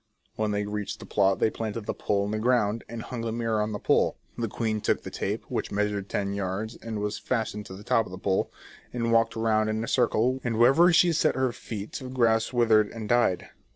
[0.35, 3.31] When they reached the plot they planted the pole in the ground, and hung the
[3.31, 4.17] mirror on the pole.
[4.35, 8.07] The queen took the tape, which measured ten yards and was fastened to the top
[8.07, 8.51] of the pole,
[8.91, 12.89] and walked round in a circle, and wherever she set her feet the grass withered
[12.89, 13.49] and died.